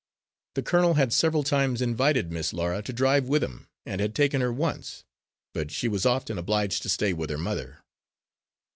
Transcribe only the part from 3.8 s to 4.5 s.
and had taken